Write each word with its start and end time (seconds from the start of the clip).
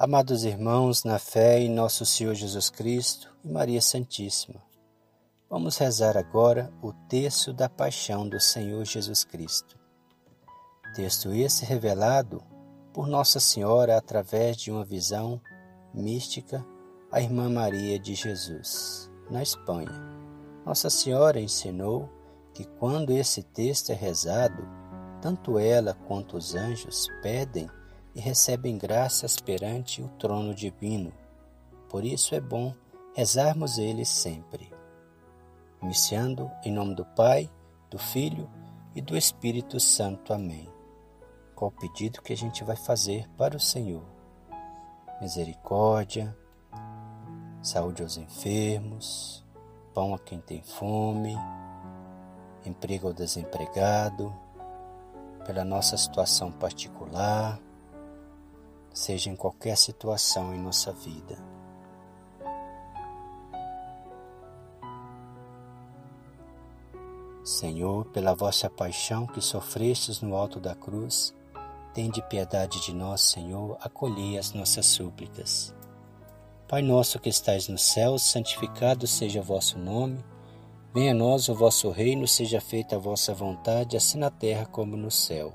Amados 0.00 0.44
irmãos, 0.44 1.02
na 1.02 1.18
fé 1.18 1.58
em 1.58 1.68
nosso 1.68 2.06
Senhor 2.06 2.32
Jesus 2.32 2.70
Cristo 2.70 3.34
e 3.44 3.50
Maria 3.50 3.82
Santíssima, 3.82 4.62
vamos 5.50 5.76
rezar 5.76 6.16
agora 6.16 6.72
o 6.80 6.92
texto 7.08 7.52
da 7.52 7.68
paixão 7.68 8.28
do 8.28 8.38
Senhor 8.38 8.84
Jesus 8.84 9.24
Cristo. 9.24 9.76
Texto 10.94 11.32
esse 11.32 11.64
revelado 11.64 12.40
por 12.94 13.08
Nossa 13.08 13.40
Senhora 13.40 13.96
através 13.96 14.56
de 14.56 14.70
uma 14.70 14.84
visão 14.84 15.40
mística 15.92 16.64
à 17.10 17.20
Irmã 17.20 17.50
Maria 17.50 17.98
de 17.98 18.14
Jesus, 18.14 19.10
na 19.28 19.42
Espanha. 19.42 20.00
Nossa 20.64 20.88
Senhora 20.88 21.40
ensinou 21.40 22.08
que 22.54 22.64
quando 22.78 23.10
esse 23.10 23.42
texto 23.42 23.90
é 23.90 23.96
rezado, 23.96 24.62
tanto 25.20 25.58
ela 25.58 25.92
quanto 26.06 26.36
os 26.36 26.54
anjos 26.54 27.08
pedem 27.20 27.68
e 28.18 28.20
recebem 28.20 28.76
graças 28.76 29.38
perante 29.38 30.02
o 30.02 30.08
trono 30.18 30.52
divino. 30.52 31.12
Por 31.88 32.04
isso 32.04 32.34
é 32.34 32.40
bom 32.40 32.74
rezarmos 33.14 33.78
ele 33.78 34.04
sempre. 34.04 34.72
Iniciando 35.80 36.50
em 36.64 36.72
nome 36.72 36.96
do 36.96 37.04
Pai, 37.04 37.48
do 37.88 37.96
Filho 37.96 38.50
e 38.92 39.00
do 39.00 39.16
Espírito 39.16 39.78
Santo. 39.78 40.32
Amém. 40.32 40.68
Qual 41.54 41.70
o 41.70 41.80
pedido 41.80 42.20
que 42.20 42.32
a 42.32 42.36
gente 42.36 42.64
vai 42.64 42.74
fazer 42.74 43.28
para 43.36 43.56
o 43.56 43.60
Senhor? 43.60 44.02
Misericórdia, 45.20 46.36
saúde 47.62 48.02
aos 48.02 48.16
enfermos, 48.16 49.44
pão 49.94 50.12
a 50.12 50.18
quem 50.18 50.40
tem 50.40 50.60
fome, 50.60 51.36
emprego 52.66 53.06
ao 53.06 53.14
desempregado, 53.14 54.34
pela 55.46 55.64
nossa 55.64 55.96
situação 55.96 56.50
particular, 56.50 57.60
seja 58.92 59.30
em 59.30 59.36
qualquer 59.36 59.76
situação 59.76 60.54
em 60.54 60.58
nossa 60.58 60.92
vida. 60.92 61.38
Senhor, 67.44 68.04
pela 68.06 68.34
vossa 68.34 68.68
paixão 68.68 69.26
que 69.26 69.40
sofrestes 69.40 70.20
no 70.20 70.36
alto 70.36 70.60
da 70.60 70.74
cruz, 70.74 71.34
tende 71.94 72.20
piedade 72.28 72.80
de 72.80 72.94
nós, 72.94 73.22
Senhor, 73.22 73.78
acolhei 73.80 74.36
as 74.36 74.52
nossas 74.52 74.84
súplicas. 74.84 75.74
Pai 76.68 76.82
nosso 76.82 77.18
que 77.18 77.30
estais 77.30 77.66
no 77.66 77.78
céu, 77.78 78.18
santificado 78.18 79.06
seja 79.06 79.40
o 79.40 79.42
vosso 79.42 79.78
nome. 79.78 80.22
Venha 80.92 81.12
a 81.12 81.14
nós 81.14 81.48
o 81.48 81.54
vosso 81.54 81.90
reino, 81.90 82.28
seja 82.28 82.60
feita 82.60 82.96
a 82.96 82.98
vossa 82.98 83.32
vontade, 83.32 83.96
assim 83.96 84.18
na 84.18 84.30
terra 84.30 84.66
como 84.66 84.94
no 84.94 85.10
céu. 85.10 85.54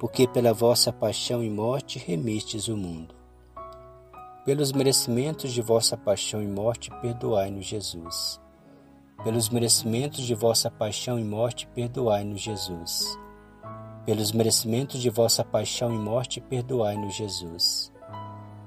porque 0.00 0.26
pela 0.26 0.54
vossa 0.54 0.90
paixão 0.90 1.44
e 1.44 1.50
morte 1.50 1.98
remistes 1.98 2.68
o 2.68 2.76
mundo. 2.76 3.14
Pelos 4.46 4.72
merecimentos 4.72 5.52
de 5.52 5.60
vossa 5.60 5.94
paixão 5.94 6.42
e 6.42 6.46
morte, 6.46 6.90
perdoai-nos, 7.02 7.66
Jesus. 7.66 8.40
Pelos 9.22 9.50
merecimentos 9.50 10.24
de 10.24 10.34
vossa 10.34 10.70
paixão 10.70 11.18
e 11.18 11.22
morte, 11.22 11.66
perdoai-nos, 11.74 12.40
Jesus. 12.40 13.18
Pelos 14.06 14.32
merecimentos 14.32 15.02
de 15.02 15.10
vossa 15.10 15.44
paixão 15.44 15.94
e 15.94 15.98
morte, 15.98 16.40
perdoai-nos, 16.40 17.14
Jesus. 17.14 17.92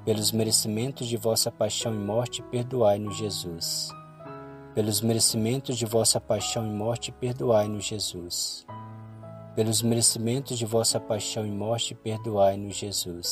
Pelos 0.05 0.31
merecimentos 0.31 1.07
de 1.07 1.17
vossa 1.17 1.51
paixão 1.51 1.95
e 1.95 1.97
morte, 1.97 2.43
perdoai-nos, 2.43 3.17
Jesus. 3.17 3.89
Pelos 4.75 5.01
merecimentos 5.01 5.79
de 5.79 5.85
vossa 5.87 6.21
paixão 6.21 6.63
e 6.63 6.69
morte, 6.69 7.11
perdoai-nos, 7.11 7.85
Jesus 7.85 8.67
pelos 9.55 9.83
merecimentos 9.83 10.57
de 10.57 10.65
vossa 10.65 10.99
paixão 10.99 11.45
e 11.45 11.51
morte, 11.51 11.93
perdoai-nos, 11.93 12.75
Jesus. 12.75 13.31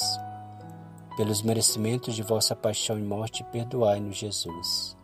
Pelos 1.18 1.42
merecimentos 1.42 2.16
de 2.16 2.22
vossa 2.22 2.56
paixão 2.56 2.98
e 3.00 3.02
morte, 3.02 3.44
perdoai-nos, 3.46 4.18
Jesus. 4.18 4.96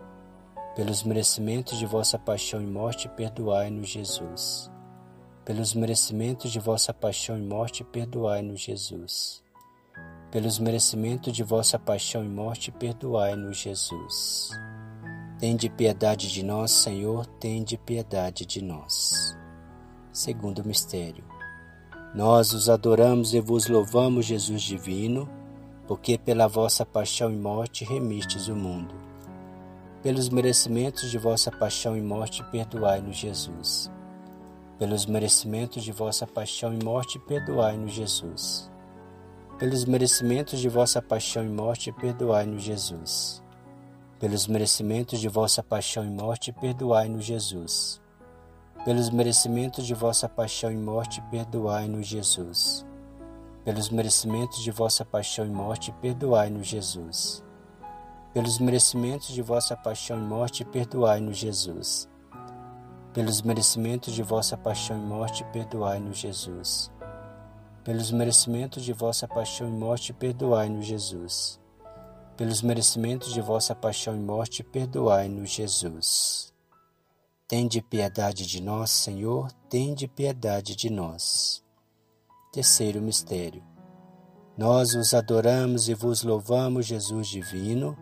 Pelos 0.76 1.04
merecimentos 1.04 1.80
de 1.80 1.88
vossa 1.88 2.20
paixão 2.20 2.62
e 2.62 2.68
morte, 2.68 3.10
perdoai-nos, 3.10 3.90
Jesus. 3.90 4.72
Pelos 5.44 5.74
merecimentos 5.74 6.52
de 6.52 6.60
vossa 6.60 6.94
paixão 6.94 7.36
e 7.36 7.42
morte, 7.42 7.84
perdoai-nos, 7.84 8.60
Jesus. 8.60 9.44
Pelos 10.32 10.60
merecimentos 10.60 11.34
de 11.34 11.42
vossa 11.42 11.80
paixão 11.80 12.24
e 12.24 12.30
morte, 12.30 12.72
perdoai-nos, 12.72 13.58
Jesus. 13.58 14.52
Tende 15.40 15.70
piedade 15.70 16.32
de 16.32 16.44
nós, 16.44 16.72
Senhor, 16.72 17.26
tende 17.26 17.78
piedade 17.78 18.46
de 18.46 18.62
nós. 18.62 19.37
Segundo 20.18 20.66
mistério. 20.66 21.24
Nós 22.16 22.52
os 22.52 22.70
adoramos 22.70 23.36
e 23.36 23.40
vos 23.40 23.68
louvamos, 23.68 24.26
Jesus 24.26 24.64
divino, 24.64 25.30
porque 25.86 26.18
pela 26.18 26.48
vossa 26.48 26.84
paixão 26.84 27.32
e 27.32 27.36
morte 27.36 27.86
remistes 27.86 28.48
o 28.48 28.56
mundo. 28.56 28.96
Pelos 30.02 30.28
merecimentos 30.30 31.12
de 31.12 31.20
vossa 31.20 31.52
paixão 31.52 31.96
e 31.96 32.02
morte, 32.02 32.44
perdoai-nos, 32.46 33.16
Jesus. 33.16 33.92
Pelos 34.80 35.06
merecimentos 35.06 35.84
de 35.84 35.92
vossa 35.92 36.26
paixão 36.26 36.74
e 36.74 36.84
morte, 36.84 37.20
perdoai-nos, 37.20 37.94
Jesus. 37.94 38.72
Pelos 39.60 39.86
merecimentos 39.86 40.60
de 40.60 40.68
vossa 40.68 41.00
paixão 41.00 41.46
e 41.46 41.48
morte, 41.48 41.92
perdoai-nos, 41.92 42.64
Jesus. 42.64 43.44
Pelos 44.20 44.48
merecimentos 44.48 45.20
de 45.20 45.30
vossa 45.30 45.62
paixão 45.62 46.04
e 46.04 46.10
morte, 46.10 46.52
perdoai-nos, 46.52 47.24
Jesus 47.24 48.02
pelos 48.84 49.10
merecimentos 49.10 49.86
de 49.86 49.94
vossa 49.94 50.30
paixão 50.30 50.72
e 50.72 50.78
morte, 50.78 51.22
perdoai-nos, 51.30 52.08
Jesus. 52.08 52.86
Pelos 53.66 53.90
merecimentos 53.90 54.64
de 54.64 54.72
vossa 54.72 55.04
paixão 55.04 55.46
e 55.46 55.50
morte, 55.50 55.92
perdoai-nos, 56.02 56.68
Jesus. 56.68 57.44
Pelos 58.34 58.60
merecimentos 58.60 59.30
de 59.30 59.42
vossa 59.42 59.76
paixão 59.76 60.18
e 60.18 60.22
morte, 60.22 60.64
perdoai-nos, 60.64 61.38
Jesus. 61.38 62.08
Pelos 63.14 63.42
merecimentos 63.42 64.14
de 64.14 64.24
vossa 64.24 64.56
paixão 64.56 64.98
e 64.98 65.02
morte, 65.02 65.44
perdoai-nos, 65.52 66.18
Jesus. 66.18 66.92
Pelos 67.84 68.12
merecimentos 68.12 68.84
de 68.84 68.94
vossa 68.94 69.28
paixão 69.28 69.68
e 69.68 69.72
morte, 69.72 70.14
perdoai-nos, 70.14 70.86
Jesus. 70.86 71.60
Pelos 72.38 72.62
merecimentos 72.62 73.34
de 73.34 73.42
vossa 73.42 73.74
paixão 73.74 74.16
e 74.16 74.20
morte, 74.20 74.64
perdoai-nos, 74.64 75.50
Jesus. 75.50 76.57
Tende 77.50 77.82
piedade 77.82 78.46
de 78.46 78.62
nós, 78.62 78.92
Senhor, 78.92 79.50
tende 79.70 80.06
piedade 80.06 80.76
de 80.76 80.90
nós. 80.90 81.64
Terceiro 82.52 83.02
mistério. 83.02 83.64
Nós 84.58 84.94
os 84.96 85.14
adoramos 85.14 85.88
e 85.88 85.94
vos 85.94 86.24
louvamos, 86.24 86.86
Jesus 86.86 87.26
divino, 87.26 87.98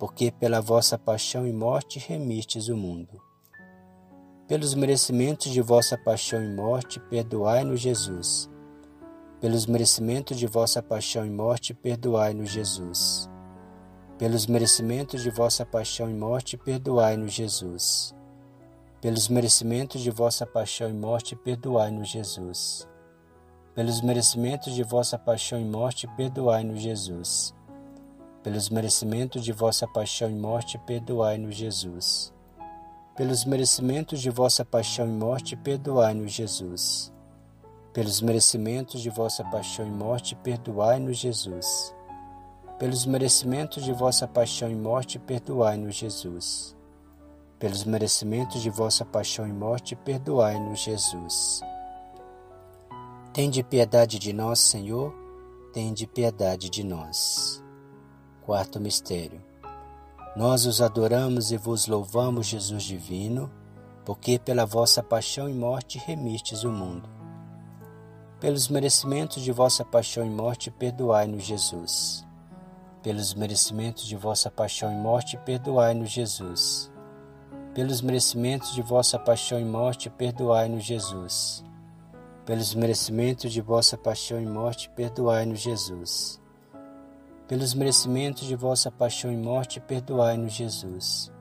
porque 0.00 0.32
pela 0.32 0.60
vossa 0.60 0.98
paixão 0.98 1.46
e 1.46 1.52
morte 1.52 2.00
remistes 2.00 2.66
o 2.66 2.76
mundo. 2.76 3.22
Pelos 4.48 4.74
merecimentos 4.74 5.52
de 5.52 5.62
vossa 5.62 5.96
paixão 5.96 6.42
e 6.42 6.52
morte, 6.52 6.98
perdoai-nos, 6.98 7.80
Jesus. 7.80 8.50
Pelos 9.40 9.64
merecimentos 9.66 10.36
de 10.36 10.46
vossa 10.48 10.82
paixão 10.82 11.24
e 11.24 11.30
morte, 11.30 11.72
perdoai-nos, 11.72 12.50
Jesus. 12.50 13.30
Pelos 14.18 14.48
merecimentos 14.48 15.22
de 15.22 15.30
vossa 15.30 15.64
paixão 15.64 16.10
e 16.10 16.14
morte, 16.14 16.56
perdoai-nos, 16.56 17.32
Jesus 17.32 18.17
pelos 19.00 19.28
merecimentos 19.28 20.00
de 20.00 20.10
vossa 20.10 20.44
paixão 20.44 20.90
e 20.90 20.92
morte, 20.92 21.36
perdoai-nos, 21.36 22.08
Jesus. 22.08 22.88
Pelos 23.72 24.00
merecimentos 24.00 24.74
de 24.74 24.82
vossa 24.82 25.16
paixão 25.16 25.60
e 25.60 25.64
morte, 25.64 26.08
perdoai-nos, 26.16 26.80
Jesus. 26.80 27.54
Pelos 28.42 28.68
merecimentos 28.68 29.44
de 29.44 29.52
vossa 29.52 29.86
paixão 29.86 30.28
e 30.28 30.34
morte, 30.34 30.76
perdoai-nos, 30.78 31.54
Jesus. 31.54 32.34
Pelos 33.16 33.44
merecimentos 33.44 34.20
de 34.20 34.30
vossa 34.30 34.64
paixão 34.64 35.06
e 35.06 35.12
morte, 35.12 35.56
perdoai-nos, 35.56 36.32
Jesus. 36.32 37.12
Pelos 37.92 38.20
merecimentos 38.20 39.00
de 39.00 39.10
vossa 39.10 39.44
paixão 39.44 39.86
e 39.86 39.90
morte, 39.90 40.34
perdoai-nos, 40.34 41.18
Jesus. 41.18 41.94
Pelos 42.80 43.06
merecimentos 43.06 43.84
de 43.84 43.92
vossa 43.92 44.26
paixão 44.26 44.68
e 44.68 44.74
morte, 44.74 45.20
perdoai-nos, 45.20 45.94
Jesus. 45.94 46.77
Pelos 47.58 47.82
merecimentos 47.82 48.62
de 48.62 48.70
vossa 48.70 49.04
paixão 49.04 49.46
e 49.46 49.52
morte, 49.52 49.96
perdoai-nos, 49.96 50.78
Jesus. 50.78 51.60
Tende 53.32 53.64
piedade 53.64 54.16
de 54.16 54.32
nós, 54.32 54.60
Senhor, 54.60 55.12
tende 55.72 56.06
piedade 56.06 56.70
de 56.70 56.84
nós. 56.84 57.62
Quarto 58.42 58.78
mistério. 58.78 59.42
Nós 60.36 60.66
os 60.66 60.80
adoramos 60.80 61.50
e 61.50 61.56
vos 61.56 61.88
louvamos, 61.88 62.46
Jesus 62.46 62.84
divino, 62.84 63.50
porque 64.04 64.38
pela 64.38 64.64
vossa 64.64 65.02
paixão 65.02 65.48
e 65.48 65.52
morte 65.52 65.98
remistes 65.98 66.62
o 66.62 66.70
mundo. 66.70 67.08
Pelos 68.38 68.68
merecimentos 68.68 69.42
de 69.42 69.50
vossa 69.50 69.84
paixão 69.84 70.24
e 70.24 70.30
morte, 70.30 70.70
perdoai-nos, 70.70 71.42
Jesus. 71.42 72.24
Pelos 73.02 73.34
merecimentos 73.34 74.06
de 74.06 74.14
vossa 74.14 74.48
paixão 74.48 74.92
e 74.92 74.96
morte, 74.96 75.36
perdoai-nos, 75.38 76.10
Jesus. 76.10 76.88
Pelos 77.78 78.00
merecimentos 78.00 78.74
de 78.74 78.82
vossa 78.82 79.20
paixão 79.20 79.60
e 79.60 79.64
morte, 79.64 80.10
perdoai-nos, 80.10 80.82
Jesus. 80.82 81.64
Pelos 82.44 82.74
merecimentos 82.74 83.52
de 83.52 83.60
vossa 83.60 83.96
paixão 83.96 84.42
e 84.42 84.44
morte, 84.44 84.90
perdoai-nos, 84.90 85.60
Jesus 85.60 86.40
pelos 87.46 87.74
merecimentos 87.74 88.46
de 88.48 88.56
vossa 88.56 88.90
paixão 88.90 89.32
e 89.32 89.36
morte, 89.36 89.78
perdoai-nos, 89.78 90.52
Jesus. 90.52 91.32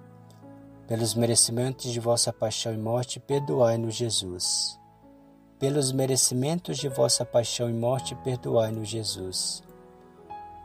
Pelos 0.87 1.15
merecimentos 1.15 1.91
de 1.91 1.99
vossa 1.99 2.31
paixão 2.31 2.71
e 2.71 2.77
morte, 2.77 3.19
perdoai-nos, 3.19 3.95
Jesus. 3.95 4.79
Pelos 5.59 5.91
merecimentos 5.91 6.77
de 6.77 6.87
vossa 6.87 7.25
paixão 7.25 7.67
e 7.67 7.73
morte, 7.73 8.15
perdoai-nos, 8.23 8.87
Jesus. 8.87 9.63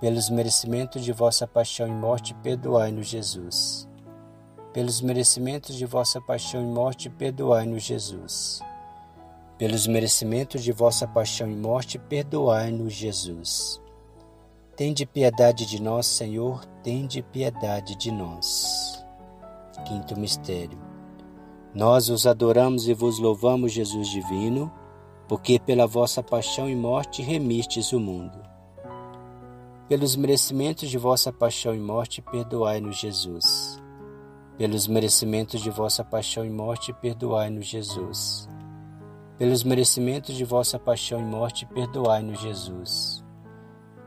Pelos 0.03 0.29
merecimentos 0.29 1.03
de 1.03 1.13
vossa 1.13 1.47
paixão 1.49 1.89
e 1.89 1.93
morte, 1.93 2.35
perdoai-nos, 2.35 3.07
Jesus. 3.09 3.89
Pelos 4.73 5.03
merecimentos 5.03 5.77
de 5.77 5.85
vossa 5.85 6.19
paixão 6.19 6.63
e 6.63 6.67
morte, 6.67 7.11
perdoai-nos, 7.11 7.83
Jesus. 7.83 8.63
Pelos 9.59 9.87
merecimentos 9.87 10.65
de 10.65 10.73
vossa 10.73 11.07
paixão 11.07 11.47
e 11.51 11.55
morte, 11.55 11.99
perdoai-nos, 11.99 12.95
Jesus. 12.95 13.83
Tende 14.75 15.05
piedade 15.05 15.67
de 15.67 15.81
nós, 15.81 16.07
Senhor, 16.07 16.65
tende 16.83 17.21
piedade 17.21 17.95
de 17.97 18.11
nós. 18.11 19.05
Quinto 19.87 20.19
mistério. 20.19 20.79
Nós 21.75 22.09
os 22.09 22.27
adoramos 22.27 22.89
e 22.89 22.95
vos 22.95 23.19
louvamos, 23.19 23.73
Jesus 23.73 24.09
divino, 24.09 24.73
porque 25.29 25.59
pela 25.59 25.87
vossa 25.87 26.23
paixão 26.23 26.67
e 26.67 26.75
morte 26.75 27.21
remistes 27.21 27.93
o 27.93 28.01
mundo. 28.01 28.39
Pelos 29.87 30.17
merecimentos 30.17 30.89
de 30.89 30.97
vossa 30.97 31.31
paixão 31.31 31.75
e 31.75 31.79
morte, 31.79 32.23
perdoai-nos, 32.23 32.97
Jesus. 32.97 33.82
Pelos 34.59 34.87
merecimentos 34.87 35.61
de 35.61 35.71
vossa 35.71 36.05
paixão 36.05 36.45
e 36.45 36.51
morte, 36.51 36.93
perdoai-nos, 36.93 37.67
Jesus. 37.67 38.49
Pelos 39.39 39.65
merecimentos 39.65 40.35
de 40.35 40.45
vossa 40.45 40.79
paixão 40.79 41.21
e 41.21 41.25
morte, 41.25 41.67
perdoai-nos, 41.67 42.41
Jesus 42.41 43.23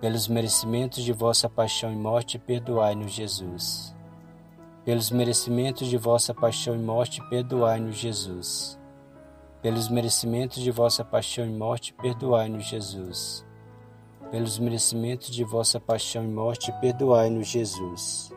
pelos 0.05 0.27
merecimentos 0.27 1.03
de 1.03 1.11
vossa 1.11 1.49
paixão 1.49 1.91
e 1.91 1.95
morte, 1.95 2.37
perdoai-nos, 2.37 3.11
Jesus. 3.11 3.95
Pelos 4.83 5.09
merecimentos 5.09 5.87
de 5.87 5.97
vossa 5.97 6.31
paixão 6.31 6.75
e 6.75 6.77
morte, 6.77 7.21
perdoai-nos, 7.27 7.95
Jesus. 7.95 8.79
Pelos 9.63 9.89
merecimentos 9.89 10.61
de 10.61 10.69
vossa 10.69 11.03
paixão 11.03 11.43
e 11.43 11.49
morte, 11.49 11.91
perdoai-nos, 11.93 12.65
Jesus. 12.65 13.43
Pelos 14.29 14.59
merecimentos 14.59 15.29
de 15.29 15.43
vossa 15.43 15.79
paixão 15.79 16.23
e 16.23 16.27
morte, 16.27 16.71
perdoai-nos, 16.79 17.47
Jesus. 17.47 18.34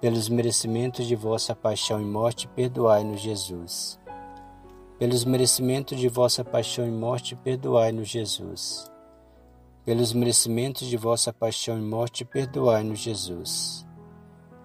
Pelos 0.00 0.28
merecimentos 0.28 1.06
de 1.06 1.16
vossa 1.16 1.54
paixão 1.54 2.00
e 2.00 2.04
morte, 2.04 2.48
perdoai-nos, 2.48 3.20
Jesus. 3.20 3.98
Pelos 4.98 5.24
merecimentos 5.24 5.98
de 5.98 6.08
vossa 6.08 6.44
paixão 6.44 6.86
e 6.86 6.90
morte, 6.90 7.34
perdoai-nos, 7.36 8.08
Jesus 8.08 8.90
pelos 9.86 10.12
merecimentos 10.12 10.88
de 10.88 10.96
vossa 10.96 11.32
paixão 11.32 11.78
e 11.78 11.80
morte, 11.80 12.24
perdoai-nos, 12.24 12.98
Jesus. 12.98 13.86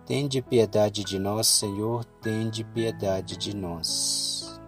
Tende 0.04 0.42
piedade 0.42 1.04
de 1.04 1.20
nós, 1.20 1.46
Senhor, 1.46 2.04
tende 2.24 2.64
piedade 2.64 3.38
de 3.38 3.56
nós. 3.56 4.60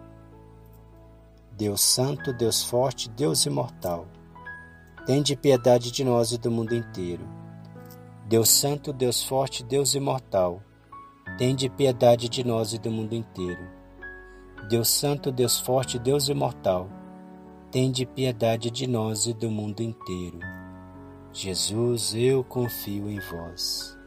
Deus 1.50 1.80
Santo, 1.80 2.32
Deus 2.32 2.62
Forte, 2.62 3.10
Deus 3.10 3.44
Imortal, 3.44 4.06
tende 5.04 5.34
piedade 5.34 5.90
de 5.90 6.04
nós 6.04 6.30
e 6.30 6.38
do 6.38 6.52
mundo 6.52 6.72
inteiro. 6.72 7.26
Deus 8.26 8.48
Santo, 8.48 8.90
Deus 8.90 9.22
Forte, 9.22 9.62
Deus 9.62 9.94
Imortal, 9.94 10.62
tende 11.36 11.68
piedade 11.68 12.26
de 12.28 12.42
nós 12.42 12.72
e 12.72 12.78
do 12.78 12.90
mundo 12.90 13.14
inteiro. 13.14 13.68
Deus 14.68 14.88
Santo, 14.88 15.30
Deus 15.30 15.60
Forte, 15.60 15.98
Deus 15.98 16.28
Imortal, 16.28 16.88
tende 17.70 18.06
piedade 18.06 18.70
de 18.70 18.86
nós 18.86 19.26
e 19.26 19.34
do 19.34 19.50
mundo 19.50 19.82
inteiro. 19.82 20.38
Jesus, 21.32 22.14
eu 22.14 22.42
confio 22.42 23.10
em 23.10 23.20
vós. 23.20 23.98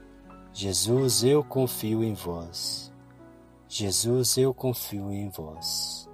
Jesus, 0.51 1.23
eu 1.23 1.43
confio 1.43 2.03
em 2.03 2.15
vós. 2.15 2.91
Jesus, 3.67 4.37
eu 4.37 4.51
confio 4.51 5.11
em 5.11 5.29
vós. 5.29 6.09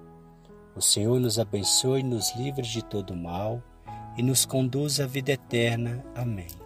O 0.76 0.82
Senhor 0.82 1.20
nos 1.22 1.40
abençoe, 1.40 2.04
nos 2.04 2.36
livre 2.36 2.64
de 2.64 2.84
todo 2.84 3.16
mal 3.16 3.64
e 4.18 4.24
nos 4.24 4.46
conduz 4.46 5.00
à 5.00 5.06
vida 5.06 5.32
eterna. 5.32 6.04
Amém. 6.16 6.63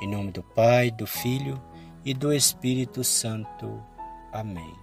Em 0.00 0.08
nome 0.08 0.30
do 0.32 0.42
Pai, 0.42 0.90
do 0.90 1.06
Filho 1.06 1.62
e 2.04 2.14
do 2.14 2.32
Espírito 2.32 3.04
Santo. 3.04 3.82
Amém. 4.32 4.74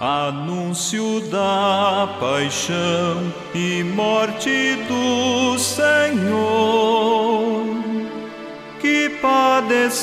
Anúncio 0.00 1.20
da 1.30 2.06
paixão 2.20 3.32
e 3.54 3.82
morte 3.84 4.76
do 4.88 5.58
Senhor, 5.58 6.03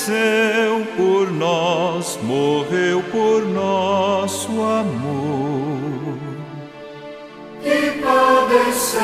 padeceu 0.02 0.88
por 0.98 1.32
nós, 1.32 2.18
morreu 2.24 3.04
por 3.12 3.46
nosso 3.46 4.50
amor. 4.62 6.18
Que 7.62 7.92
padeceu 8.02 9.02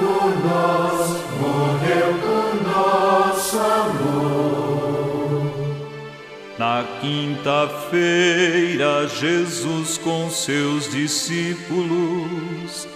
por 0.00 0.36
nós, 0.44 1.10
morreu 1.40 2.14
por 2.20 2.54
nosso 2.66 3.56
amor. 3.58 4.58
Na 6.58 6.84
quinta-feira, 7.00 9.06
Jesus 9.06 9.98
com 9.98 10.28
seus 10.30 10.90
discípulos 10.90 12.88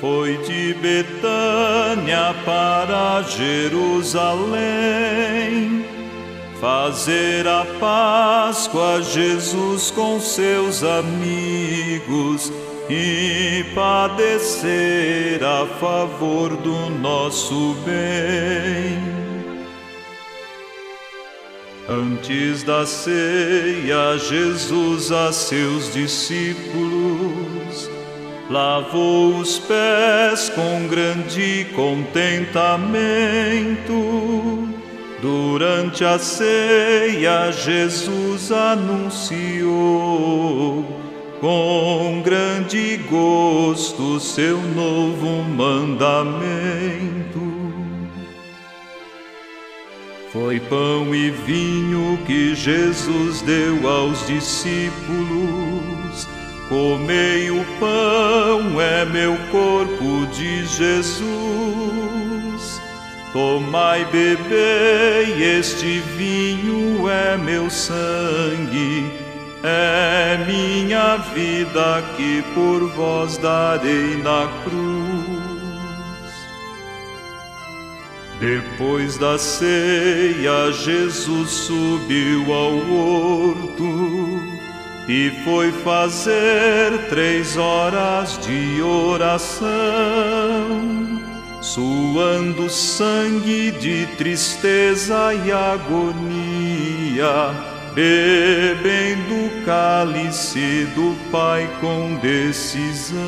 foi 0.00 0.36
de 0.44 0.74
Betânia 0.74 2.36
para 2.44 3.20
Jerusalém. 3.22 5.87
Fazer 6.60 7.46
a 7.46 7.64
Páscoa, 7.78 9.00
Jesus 9.00 9.92
com 9.92 10.20
seus 10.20 10.82
amigos 10.82 12.52
e 12.90 13.64
padecer 13.76 15.44
a 15.44 15.64
favor 15.78 16.56
do 16.56 16.90
nosso 16.98 17.76
bem. 17.86 18.98
Antes 21.88 22.64
da 22.64 22.84
ceia, 22.84 24.18
Jesus 24.18 25.12
a 25.12 25.32
seus 25.32 25.92
discípulos 25.92 27.88
lavou 28.50 29.36
os 29.36 29.60
pés 29.60 30.50
com 30.50 30.88
grande 30.88 31.68
contentamento. 31.76 34.67
Durante 35.20 36.04
a 36.04 36.16
ceia, 36.16 37.50
Jesus 37.50 38.52
anunciou 38.52 39.66
com 41.40 42.22
grande 42.24 42.98
gosto 43.10 44.20
seu 44.20 44.60
novo 44.60 45.42
mandamento. 45.42 46.38
Foi 50.32 50.60
pão 50.60 51.12
e 51.12 51.30
vinho 51.30 52.16
que 52.24 52.54
Jesus 52.54 53.42
deu 53.42 53.88
aos 53.88 54.24
discípulos. 54.26 56.28
Comei 56.68 57.50
o 57.50 57.64
pão, 57.80 58.80
é 58.80 59.04
meu 59.04 59.36
corpo 59.50 60.26
de 60.32 60.64
Jesus. 60.66 62.37
Tomai, 63.38 64.04
bebei, 64.06 65.58
este 65.58 66.00
vinho 66.16 67.08
é 67.08 67.36
meu 67.36 67.70
sangue, 67.70 69.12
é 69.62 70.44
minha 70.44 71.18
vida 71.18 72.02
que 72.16 72.42
por 72.52 72.88
vós 72.96 73.38
darei 73.38 74.16
na 74.24 74.48
cruz. 74.64 75.38
Depois 78.40 79.16
da 79.18 79.38
ceia, 79.38 80.72
Jesus 80.72 81.48
subiu 81.48 82.52
ao 82.52 82.74
horto 82.74 84.42
e 85.08 85.30
foi 85.44 85.70
fazer 85.70 87.06
três 87.08 87.56
horas 87.56 88.36
de 88.44 88.82
oração, 88.82 89.68
suando 91.60 92.70
sangue 92.70 93.72
de 93.72 94.06
tristeza 94.16 95.34
e 95.34 95.50
agonia, 95.50 97.52
bebendo 97.94 99.34
o 99.34 99.64
cálice 99.64 100.86
do 100.94 101.16
Pai 101.30 101.68
com 101.80 102.14
decisão. 102.22 103.18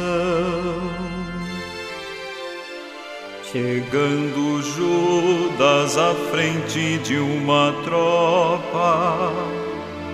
Chegando 3.51 4.63
Judas 4.63 5.99
à 5.99 6.15
frente 6.31 6.99
de 6.99 7.19
uma 7.19 7.75
tropa, 7.83 9.33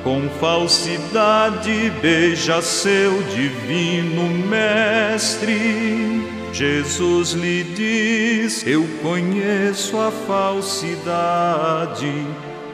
com 0.03 0.27
falsidade 0.41 1.93
beija 2.01 2.63
seu 2.63 3.23
divino 3.25 4.31
mestre. 4.49 6.25
Jesus 6.57 7.35
lhe 7.35 7.63
diz: 7.63 8.67
Eu 8.67 8.83
conheço 9.03 9.99
a 9.99 10.11
falsidade, 10.11 12.11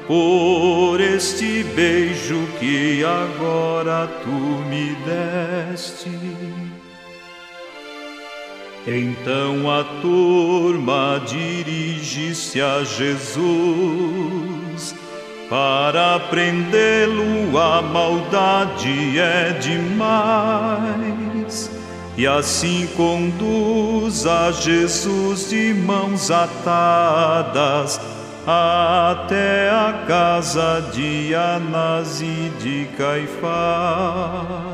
por 0.07 1.01
este 1.01 1.65
beijo 1.75 2.47
que 2.61 3.05
agora 3.05 4.07
tu 4.23 4.31
me 4.31 4.95
deste. 5.05 6.13
Então 8.87 9.69
a 9.69 9.83
turma 10.01 11.21
dirige-se 11.27 12.61
a 12.61 12.85
Jesus. 12.85 13.43
Para 15.51 16.21
prendê-lo, 16.31 17.59
a 17.59 17.83
maldade 17.83 19.19
é 19.19 19.59
demais. 19.61 21.22
E 22.23 22.27
assim 22.29 22.87
conduz 22.97 24.25
a 24.29 24.53
Jesus 24.53 25.51
de 25.51 25.75
mãos 25.75 26.31
atadas 26.31 28.01
até 28.47 29.69
a 29.69 30.05
casa 30.07 30.89
de 30.95 31.35
Anás 31.35 32.23
e 32.23 32.53
de 32.61 32.87
Caifás. 32.97 34.72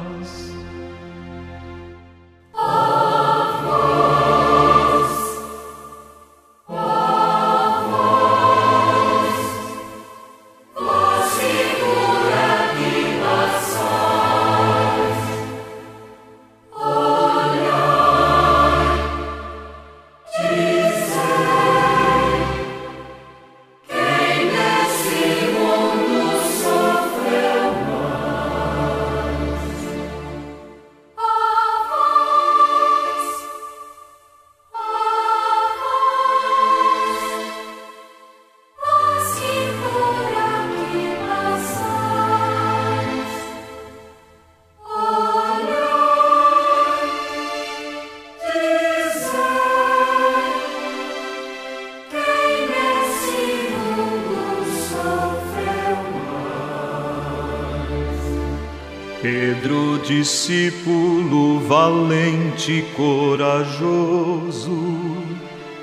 Pedro, 59.21 59.99
discípulo 60.07 61.59
valente 61.67 62.71
e 62.73 62.83
corajoso, 62.95 64.79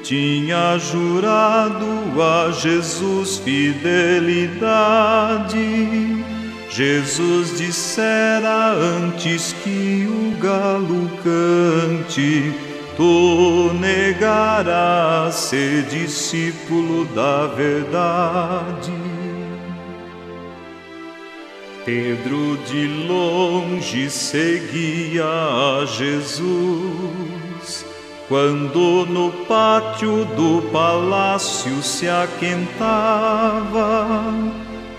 tinha 0.01 0.77
jurado 0.77 1.85
a 2.21 2.49
Jesus 2.51 3.39
fidelidade. 3.39 4.55
Jesus 6.69 7.57
dissera 7.57 8.71
antes 8.71 9.51
que 9.63 10.07
o 10.09 10.31
galo 10.39 11.09
cante, 11.21 12.53
tu 12.95 13.71
negarás 13.73 15.35
ser 15.35 15.83
discípulo 15.83 17.03
da 17.13 17.47
verdade. 17.47 19.04
Pedro 21.85 22.57
de 22.65 22.87
longe 23.07 24.09
seguia 24.09 25.23
a 25.23 25.85
Jesus, 25.85 27.85
quando 28.27 29.05
no 29.05 29.31
pátio 29.45 30.25
do 30.25 30.63
palácio 30.71 31.83
se 31.83 32.09
aquentava, 32.09 34.07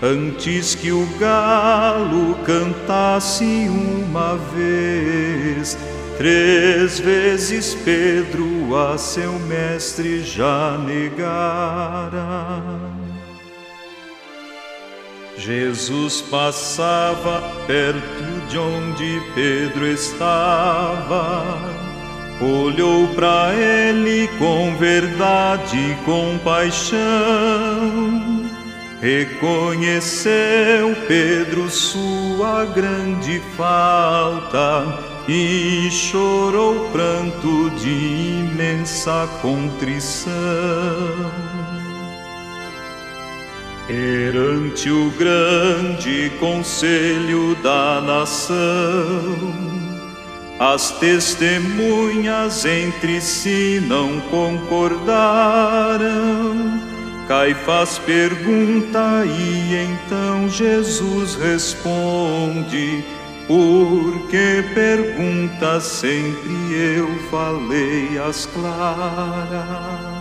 antes 0.01 0.75
que 0.75 0.93
o 0.93 1.05
galo 1.19 2.35
cantasse 2.45 3.67
uma 3.69 4.37
vez, 4.55 5.77
três 6.17 7.01
vezes 7.01 7.75
Pedro 7.75 8.77
a 8.77 8.97
seu 8.97 9.33
mestre 9.39 10.23
já 10.23 10.77
negara. 10.77 12.86
Jesus 15.47 16.19
passava 16.23 17.41
perto 17.65 18.47
de 18.49 18.57
onde 18.57 19.21
Pedro 19.33 19.87
estava, 19.87 21.57
olhou 22.41 23.07
para 23.15 23.53
ele 23.53 24.27
com 24.37 24.75
verdade 24.75 25.77
e 25.77 25.95
compaixão. 26.03 26.99
Reconheceu 29.01 30.93
Pedro 31.07 31.69
sua 31.69 32.65
grande 32.65 33.41
falta 33.55 34.99
e 35.29 35.89
chorou 35.89 36.89
pranto 36.89 37.69
de 37.77 37.87
imensa 37.87 39.29
contrição. 39.41 40.27
Perante 43.87 44.91
o 44.91 45.09
grande 45.11 46.29
conselho 46.41 47.55
da 47.63 48.01
nação, 48.01 48.53
as 50.59 50.91
testemunhas 50.99 52.65
entre 52.65 53.21
si 53.21 53.81
não 53.87 54.19
concordaram. 54.29 55.07
Caifás 57.29 57.97
pergunta 57.99 59.23
e 59.25 59.75
então 59.75 60.49
Jesus 60.49 61.35
responde: 61.35 63.05
Por 63.47 64.27
que 64.27 64.65
pergunta 64.73 65.79
sempre 65.79 66.73
eu 66.73 67.07
falei 67.31 68.19
as 68.19 68.45
claras? 68.47 70.16